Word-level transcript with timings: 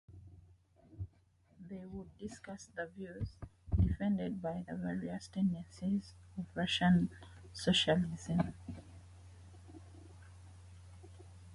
They 1.69 1.85
would 1.85 2.17
discuss 2.17 2.71
the 2.75 2.87
views 2.87 3.37
defended 3.79 4.41
by 4.41 4.65
the 4.67 4.75
various 4.75 5.27
tendencies 5.27 6.15
of 6.39 6.47
Russian 6.55 7.11
socialism. 7.53 8.55